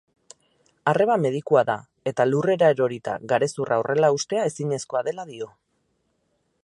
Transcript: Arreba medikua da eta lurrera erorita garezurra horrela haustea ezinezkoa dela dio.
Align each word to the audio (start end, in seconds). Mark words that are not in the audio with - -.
Arreba 0.91 1.17
medikua 1.25 1.61
da 1.67 1.75
eta 2.11 2.25
lurrera 2.29 2.71
erorita 2.77 3.15
garezurra 3.33 3.77
horrela 3.83 4.13
haustea 4.15 4.47
ezinezkoa 4.53 5.05
dela 5.11 5.27
dio. 5.35 5.51